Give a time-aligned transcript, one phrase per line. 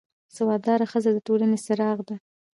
[0.35, 2.15] سواد داره ښځه د ټولنې څراغ ده